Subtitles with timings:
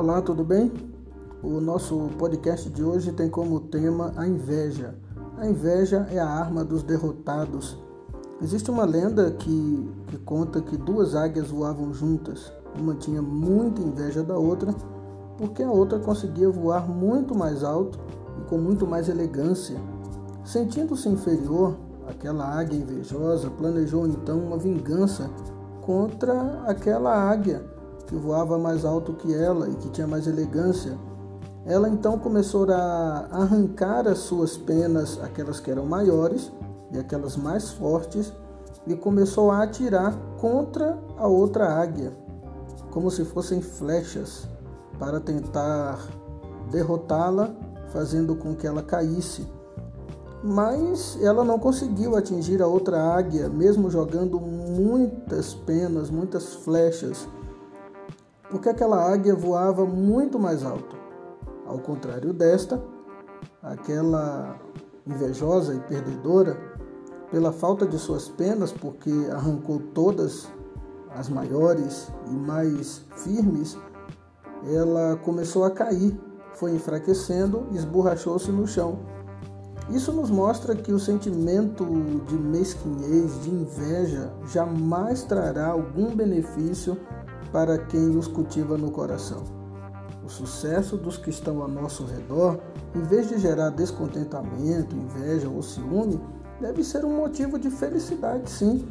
[0.00, 0.72] Olá, tudo bem?
[1.42, 4.94] O nosso podcast de hoje tem como tema a inveja.
[5.36, 7.76] A inveja é a arma dos derrotados.
[8.40, 12.50] Existe uma lenda que, que conta que duas águias voavam juntas.
[12.80, 14.74] Uma tinha muita inveja da outra,
[15.36, 17.98] porque a outra conseguia voar muito mais alto
[18.40, 19.76] e com muito mais elegância.
[20.42, 21.76] Sentindo-se inferior,
[22.08, 25.28] aquela águia invejosa planejou então uma vingança
[25.82, 27.78] contra aquela águia
[28.10, 30.98] que voava mais alto que ela e que tinha mais elegância.
[31.64, 36.50] Ela então começou a arrancar as suas penas, aquelas que eram maiores
[36.90, 38.32] e aquelas mais fortes,
[38.84, 42.12] e começou a atirar contra a outra águia,
[42.90, 44.48] como se fossem flechas,
[44.98, 46.00] para tentar
[46.68, 47.54] derrotá-la,
[47.92, 49.46] fazendo com que ela caísse.
[50.42, 57.28] Mas ela não conseguiu atingir a outra águia, mesmo jogando muitas penas, muitas flechas
[58.50, 60.96] porque aquela águia voava muito mais alto.
[61.66, 62.82] Ao contrário desta,
[63.62, 64.58] aquela
[65.06, 66.56] invejosa e perdedora,
[67.30, 70.48] pela falta de suas penas, porque arrancou todas
[71.14, 73.78] as maiores e mais firmes,
[74.66, 76.18] ela começou a cair,
[76.54, 78.98] foi enfraquecendo e esborrachou-se no chão.
[79.90, 81.84] Isso nos mostra que o sentimento
[82.26, 86.96] de mesquinhez, de inveja, jamais trará algum benefício
[87.52, 89.42] para quem os cultiva no coração.
[90.24, 92.60] O sucesso dos que estão ao nosso redor,
[92.94, 96.20] em vez de gerar descontentamento, inveja ou ciúme,
[96.60, 98.86] deve ser um motivo de felicidade, sim,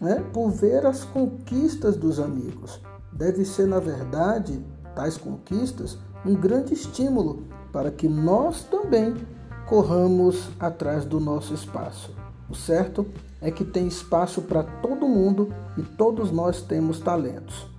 [0.00, 0.24] né?
[0.32, 2.80] por ver as conquistas dos amigos.
[3.12, 9.14] Deve ser, na verdade, tais conquistas um grande estímulo para que nós também
[9.68, 12.14] corramos atrás do nosso espaço.
[12.48, 13.06] O certo
[13.40, 17.69] é que tem espaço para todo mundo e todos nós temos talentos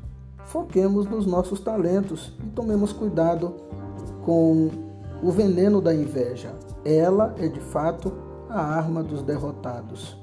[0.51, 3.55] foquemos nos nossos talentos e tomemos cuidado
[4.25, 4.69] com
[5.23, 6.53] o veneno da inveja.
[6.83, 8.11] Ela é de fato
[8.49, 10.20] a arma dos derrotados.